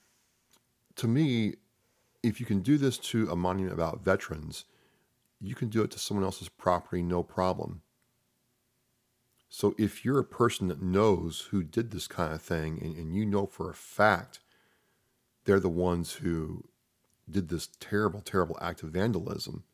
to 0.97 1.07
me 1.07 1.55
if 2.23 2.41
you 2.41 2.47
can 2.47 2.61
do 2.61 2.76
this 2.76 2.99
to 2.99 3.31
a 3.31 3.37
monument 3.37 3.75
about 3.75 4.05
veterans 4.05 4.65
you 5.41 5.55
can 5.55 5.69
do 5.69 5.83
it 5.83 5.91
to 5.91 5.99
someone 5.99 6.25
else's 6.25 6.49
property 6.49 7.03
no 7.03 7.23
problem 7.23 7.83
so 9.49 9.75
if 9.79 10.05
you're 10.05 10.19
a 10.19 10.25
person 10.25 10.69
that 10.69 10.83
knows 10.83 11.49
who 11.50 11.62
did 11.62 11.91
this 11.91 12.09
kind 12.09 12.35
of 12.35 12.43
thing 12.43 12.81
and, 12.83 12.97
and 12.97 13.15
you 13.15 13.25
know 13.25 13.47
for 13.47 13.71
a 13.71 13.75
fact 13.75 14.41
they're 15.45 15.61
the 15.61 15.69
ones 15.69 16.15
who 16.15 16.65
did 17.31 17.49
this 17.49 17.69
terrible, 17.81 18.21
terrible 18.21 18.59
act 18.61 18.83
of 18.83 18.91
vandalism, 18.91 19.65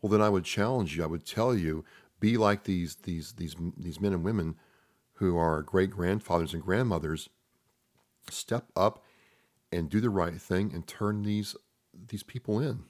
well, 0.00 0.10
then 0.10 0.20
I 0.20 0.28
would 0.28 0.44
challenge 0.44 0.96
you. 0.96 1.02
I 1.02 1.06
would 1.06 1.24
tell 1.24 1.54
you, 1.54 1.84
be 2.20 2.36
like 2.36 2.64
these 2.64 2.96
these 2.96 3.32
these 3.34 3.56
these 3.76 4.00
men 4.00 4.12
and 4.12 4.24
women 4.24 4.56
who 5.14 5.36
are 5.36 5.62
great 5.62 5.90
grandfathers 5.90 6.52
and 6.52 6.62
grandmothers. 6.62 7.28
Step 8.30 8.66
up 8.76 9.04
and 9.72 9.88
do 9.88 10.00
the 10.00 10.10
right 10.10 10.40
thing 10.40 10.72
and 10.72 10.86
turn 10.86 11.22
these 11.22 11.56
these 12.08 12.22
people 12.22 12.60
in. 12.60 12.84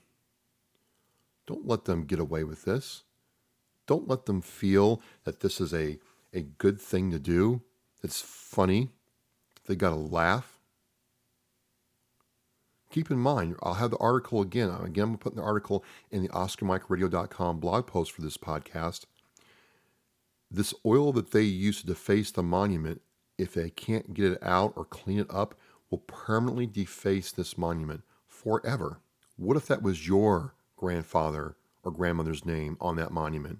Don't 1.46 1.66
let 1.66 1.84
them 1.84 2.04
get 2.04 2.18
away 2.18 2.44
with 2.44 2.64
this. 2.64 3.02
Don't 3.86 4.08
let 4.08 4.26
them 4.26 4.40
feel 4.40 5.02
that 5.24 5.40
this 5.40 5.60
is 5.60 5.74
a, 5.74 5.98
a 6.32 6.42
good 6.42 6.80
thing 6.80 7.10
to 7.10 7.18
do. 7.18 7.62
It's 8.02 8.20
funny. 8.20 8.90
They 9.66 9.74
got 9.74 9.90
to 9.90 9.96
laugh. 9.96 10.60
Keep 12.90 13.10
in 13.10 13.18
mind, 13.18 13.56
I'll 13.62 13.74
have 13.74 13.90
the 13.90 13.96
article 13.96 14.42
again. 14.42 14.68
Again, 14.68 15.04
I'm 15.04 15.18
putting 15.18 15.38
the 15.38 15.44
article 15.44 15.82
in 16.10 16.22
the 16.22 16.28
OscarMikeRadio.com 16.28 17.58
blog 17.58 17.86
post 17.86 18.12
for 18.12 18.20
this 18.20 18.36
podcast. 18.36 19.06
This 20.50 20.74
oil 20.84 21.10
that 21.14 21.30
they 21.30 21.42
use 21.42 21.80
to 21.80 21.86
deface 21.86 22.30
the 22.30 22.42
monument, 22.42 23.00
if 23.38 23.54
they 23.54 23.70
can't 23.70 24.12
get 24.12 24.32
it 24.32 24.42
out 24.42 24.74
or 24.76 24.84
clean 24.84 25.18
it 25.18 25.26
up, 25.30 25.54
will 25.92 25.98
permanently 25.98 26.66
deface 26.66 27.30
this 27.30 27.58
monument 27.58 28.02
forever. 28.26 29.00
What 29.36 29.58
if 29.58 29.66
that 29.66 29.82
was 29.82 30.08
your 30.08 30.54
grandfather 30.74 31.54
or 31.84 31.92
grandmother's 31.92 32.46
name 32.46 32.78
on 32.80 32.96
that 32.96 33.12
monument? 33.12 33.58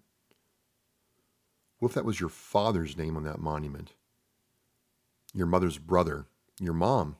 What 1.79 1.91
if 1.91 1.95
that 1.95 2.07
was 2.07 2.21
your 2.21 2.31
father's 2.31 2.97
name 2.97 3.19
on 3.19 3.25
that 3.25 3.39
monument? 3.39 3.93
Your 5.35 5.47
mother's 5.47 5.77
brother, 5.77 6.25
your 6.59 6.73
mom? 6.73 7.17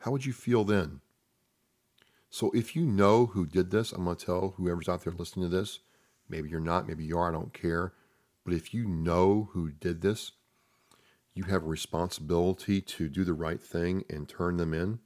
How 0.00 0.10
would 0.10 0.26
you 0.26 0.34
feel 0.34 0.62
then? 0.62 1.00
So 2.28 2.50
if 2.50 2.76
you 2.76 2.84
know 2.84 3.26
who 3.26 3.46
did 3.46 3.70
this, 3.70 3.92
I'm 3.92 4.04
going 4.04 4.16
to 4.16 4.26
tell 4.26 4.54
whoever's 4.58 4.90
out 4.90 5.04
there 5.04 5.12
listening 5.14 5.48
to 5.48 5.56
this, 5.56 5.80
maybe 6.28 6.50
you're 6.50 6.60
not, 6.60 6.86
maybe 6.86 7.04
you 7.04 7.16
are, 7.18 7.30
I 7.30 7.32
don't 7.32 7.54
care. 7.54 7.94
But 8.44 8.52
if 8.52 8.74
you 8.74 8.86
know 8.86 9.48
who 9.52 9.70
did 9.70 10.02
this, 10.02 10.32
you 11.38 11.44
have 11.44 11.62
a 11.62 11.66
responsibility 11.66 12.80
to 12.80 13.08
do 13.08 13.22
the 13.22 13.32
right 13.32 13.62
thing 13.62 14.04
and 14.10 14.28
turn 14.28 14.56
them 14.56 14.74
in. 14.74 14.98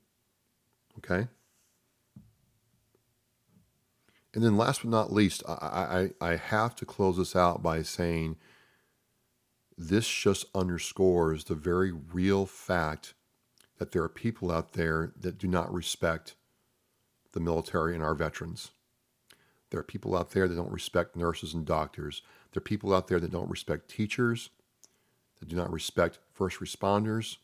Okay? 0.97 1.29
And 4.33 4.43
then 4.43 4.57
last 4.57 4.81
but 4.81 4.91
not 4.91 5.13
least, 5.13 5.43
I, 5.47 6.11
I, 6.23 6.31
I 6.33 6.37
have 6.37 6.75
to 6.77 6.87
close 6.87 7.19
this 7.19 7.37
out 7.37 7.63
by 7.63 7.83
saying 7.83 8.37
this 9.77 10.09
just 10.09 10.47
underscores 10.55 11.45
the 11.45 11.55
very 11.55 11.93
real 11.93 12.47
fact 12.47 13.13
that 13.79 13.93
there 13.93 14.03
are 14.03 14.09
people 14.09 14.51
out 14.51 14.73
there 14.73 15.13
that 15.21 15.37
do 15.37 15.47
not 15.47 15.73
respect 15.73 16.35
the 17.33 17.41
military 17.41 17.95
and 17.95 18.03
our 18.03 18.15
veterans. 18.15 18.71
There 19.71 19.81
are 19.81 19.85
people 19.85 20.17
out 20.17 20.31
there 20.31 20.49
that 20.49 20.55
don't 20.55 20.73
respect 20.73 21.15
nurses 21.15 21.53
and 21.53 21.67
doctors. 21.67 22.23
There 22.53 22.61
are 22.61 22.63
people 22.63 22.95
out 22.95 23.09
there 23.09 23.21
that 23.21 23.33
don't 23.33 23.51
respect 23.51 23.91
teachers, 23.91 24.49
that 25.43 25.49
do 25.49 25.57
not 25.57 25.73
respect 25.73 26.21
first 26.33 26.61
responders, 26.61 27.39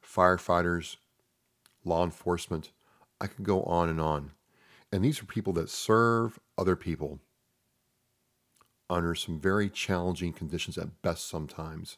firefighters, 0.00 0.98
law 1.84 2.04
enforcement. 2.04 2.70
I 3.20 3.26
could 3.26 3.44
go 3.44 3.64
on 3.64 3.88
and 3.88 4.00
on. 4.00 4.30
And 4.92 5.04
these 5.04 5.20
are 5.20 5.26
people 5.26 5.52
that 5.54 5.68
serve 5.68 6.38
other 6.56 6.76
people 6.76 7.18
under 8.88 9.16
some 9.16 9.40
very 9.40 9.68
challenging 9.68 10.32
conditions 10.32 10.78
at 10.78 11.02
best 11.02 11.28
sometimes. 11.28 11.96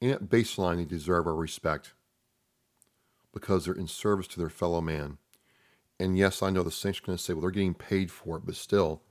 And 0.00 0.10
at 0.10 0.30
baseline, 0.30 0.78
they 0.78 0.86
deserve 0.86 1.26
our 1.26 1.36
respect 1.36 1.92
because 3.34 3.66
they're 3.66 3.74
in 3.74 3.88
service 3.88 4.26
to 4.28 4.38
their 4.38 4.48
fellow 4.48 4.80
man. 4.80 5.18
And 6.00 6.16
yes, 6.16 6.42
I 6.42 6.48
know 6.48 6.62
the 6.62 6.70
Saints 6.70 7.00
are 7.00 7.02
going 7.02 7.18
to 7.18 7.22
say, 7.22 7.34
well, 7.34 7.42
they're 7.42 7.50
getting 7.50 7.74
paid 7.74 8.10
for 8.10 8.38
it, 8.38 8.46
but 8.46 8.56
still, 8.56 9.02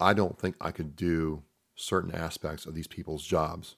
I 0.00 0.12
don't 0.12 0.36
think 0.36 0.56
I 0.60 0.72
could 0.72 0.96
do 0.96 1.44
certain 1.76 2.12
aspects 2.12 2.66
of 2.66 2.74
these 2.74 2.88
people's 2.88 3.24
jobs. 3.24 3.76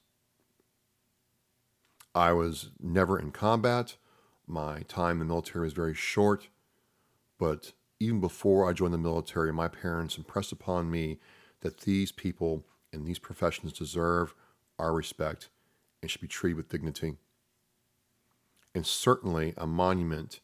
I 2.14 2.32
was 2.32 2.70
never 2.80 3.18
in 3.18 3.32
combat. 3.32 3.96
My 4.46 4.80
time 4.82 5.12
in 5.12 5.18
the 5.20 5.24
military 5.24 5.64
was 5.64 5.72
very 5.72 5.94
short. 5.94 6.48
But 7.38 7.72
even 7.98 8.20
before 8.20 8.68
I 8.68 8.72
joined 8.72 8.94
the 8.94 8.98
military, 8.98 9.52
my 9.52 9.68
parents 9.68 10.16
impressed 10.16 10.52
upon 10.52 10.90
me 10.90 11.18
that 11.60 11.80
these 11.80 12.12
people 12.12 12.64
and 12.92 13.06
these 13.06 13.18
professions 13.18 13.72
deserve 13.72 14.34
our 14.78 14.92
respect 14.92 15.48
and 16.00 16.10
should 16.10 16.20
be 16.20 16.28
treated 16.28 16.56
with 16.56 16.68
dignity. 16.68 17.14
And 18.74 18.86
certainly 18.86 19.54
a 19.56 19.66
monument 19.66 20.40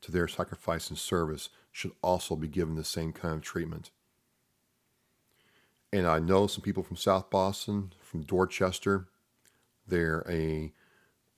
to 0.00 0.12
their 0.12 0.28
sacrifice 0.28 0.88
and 0.88 0.98
service 0.98 1.48
should 1.70 1.92
also 2.02 2.36
be 2.36 2.48
given 2.48 2.74
the 2.76 2.84
same 2.84 3.12
kind 3.12 3.34
of 3.34 3.42
treatment. 3.42 3.90
And 5.92 6.06
I 6.06 6.18
know 6.18 6.46
some 6.46 6.62
people 6.62 6.82
from 6.82 6.96
South 6.96 7.30
Boston, 7.30 7.92
from 8.00 8.22
Dorchester. 8.22 9.06
They're 9.86 10.24
a, 10.28 10.72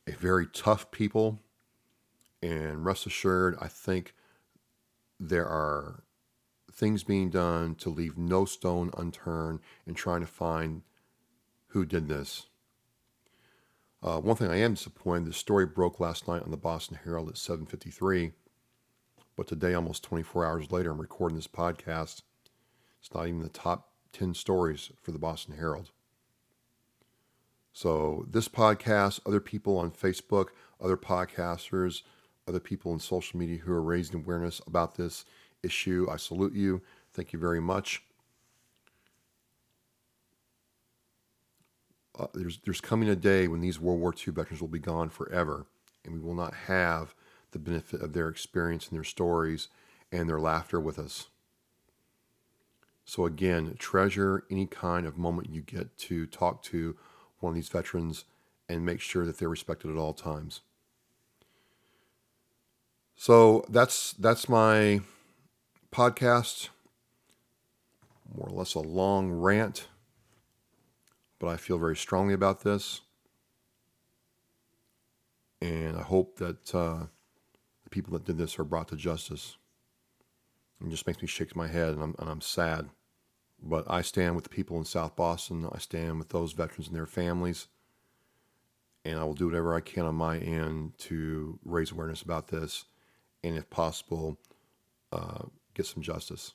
a 0.07 0.13
very 0.13 0.47
tough 0.47 0.91
people. 0.91 1.41
And 2.43 2.85
rest 2.85 3.07
assured, 3.07 3.57
I 3.61 3.69
think 3.69 4.15
there 5.19 5.47
are 5.47 6.05
things 6.73 7.03
being 7.03 7.31
done 7.31 7.75
to 7.77 7.89
leave 7.89 8.19
no 8.19 8.45
stone 8.45 8.91
unturned 8.97 9.61
in 9.87 9.95
trying 9.95 10.21
to 10.21 10.27
find 10.27 10.83
who 11.69 11.85
did 11.85 12.09
this. 12.09 12.47
Uh, 14.03 14.21
one 14.21 14.37
thing 14.37 14.51
I 14.51 14.61
am 14.61 14.75
disappointed, 14.75 15.27
the 15.27 15.33
story 15.33 15.67
broke 15.67 15.99
last 15.99 16.29
night 16.29 16.43
on 16.43 16.51
the 16.51 16.57
Boston 16.57 16.99
Herald 17.03 17.31
at 17.31 17.39
753, 17.39 18.33
but 19.37 19.47
today, 19.47 19.75
almost 19.75 20.05
24 20.05 20.47
hours 20.47 20.71
later, 20.71 20.91
I'm 20.91 21.01
recording 21.01 21.37
this 21.37 21.49
podcast. 21.49 22.23
It's 23.01 23.13
not 23.15 23.27
even 23.27 23.43
the 23.43 23.49
top 23.49 23.93
10 24.13 24.35
stories 24.35 24.91
for 25.03 25.13
the 25.13 25.19
Boston 25.19 25.57
Herald. 25.57 25.91
So, 27.77 28.25
this 28.31 28.49
podcast, 28.49 29.21
other 29.27 29.39
people 29.39 29.77
on 29.77 29.91
Facebook, 29.91 30.47
other 30.81 30.97
podcasters, 30.97 32.05
other 32.49 32.59
people 32.59 32.95
in 32.95 33.01
social 33.01 33.39
media 33.39 33.59
who 33.59 33.71
are 33.71 33.83
raising 33.83 34.17
awareness 34.17 34.63
about 34.67 34.95
this 34.95 35.27
issue. 35.63 36.07
I 36.11 36.17
salute 36.17 36.55
you. 36.55 36.81
Thank 37.13 37.35
you 37.35 37.39
very 37.39 37.61
much. 37.61 38.03
Uh, 42.19 42.29
there's, 42.33 42.61
there's 42.65 42.81
coming 42.81 43.11
a 43.11 43.15
day 43.15 43.47
when 43.47 43.61
these 43.61 43.79
World 43.79 44.01
War 44.01 44.15
II 44.15 44.33
veterans 44.33 44.63
will 44.63 44.69
be 44.69 44.79
gone 44.79 45.11
forever, 45.11 45.67
and 46.03 46.15
we 46.15 46.21
will 46.21 46.35
not 46.35 46.55
have 46.55 47.15
the 47.51 47.59
benefit 47.59 48.01
of 48.01 48.15
their 48.15 48.31
experience 48.31 48.89
and 48.89 48.97
their 48.97 49.05
stories 49.05 49.69
and 50.11 50.31
their 50.31 50.41
laughter 50.41 50.81
with 50.81 50.99
us. 50.99 51.27
So, 53.05 53.27
again, 53.27 53.77
treasure 53.79 54.45
any 54.51 54.65
kind 54.65 55.07
of 55.07 55.19
moment 55.19 55.51
you 55.51 55.61
get 55.61 55.99
to 55.99 56.25
talk 56.25 56.63
to 56.63 56.97
one 57.41 57.51
of 57.51 57.55
these 57.55 57.69
veterans 57.69 58.25
and 58.69 58.85
make 58.85 59.01
sure 59.01 59.25
that 59.25 59.39
they're 59.39 59.49
respected 59.49 59.91
at 59.91 59.97
all 59.97 60.13
times. 60.13 60.61
So 63.17 63.65
that's 63.69 64.13
that's 64.13 64.49
my 64.49 65.01
podcast. 65.91 66.69
More 68.35 68.49
or 68.49 68.59
less 68.59 68.75
a 68.75 68.81
long 68.81 69.31
rant, 69.31 69.87
but 71.39 71.47
I 71.47 71.57
feel 71.57 71.79
very 71.79 71.97
strongly 71.97 72.35
about 72.35 72.63
this, 72.63 73.01
and 75.63 75.97
I 75.97 76.03
hope 76.03 76.37
that 76.39 76.75
uh, 76.75 77.07
the 77.85 77.91
people 77.91 78.13
that 78.15 78.25
did 78.25 78.37
this 78.37 78.59
are 78.59 78.65
brought 78.65 78.89
to 78.89 78.97
justice. 78.97 79.57
It 80.85 80.91
just 80.91 81.07
makes 81.07 81.23
me 81.23 81.29
shake 81.29 81.57
my 81.57 81.69
head, 81.69 81.95
and 81.95 82.03
I'm 82.03 82.15
and 82.19 82.29
I'm 82.29 82.41
sad. 82.43 82.91
But 83.63 83.85
I 83.89 84.03
stand 84.03 84.35
with 84.35 84.45
the 84.45 84.51
people 84.51 84.79
in 84.79 84.85
South 84.85 85.17
Boston. 85.17 85.69
I 85.73 85.79
stand 85.79 86.19
with 86.19 86.29
those 86.29 86.53
veterans 86.53 86.89
and 86.89 86.97
their 86.97 87.07
families. 87.07 87.69
And 89.05 89.19
I 89.19 89.25
will 89.25 89.35
do 89.35 89.47
whatever 89.47 89.75
I 89.75 89.81
can 89.81 90.05
on 90.05 90.15
my 90.17 90.39
end 90.39 90.99
to 90.99 91.59
raise 91.65 91.93
awareness 91.93 92.23
about 92.23 92.49
this 92.49 92.85
and, 93.43 93.57
if 93.57 93.71
possible, 93.71 94.39
uh, 95.13 95.45
get 95.75 95.87
some 95.87 96.03
justice. 96.03 96.55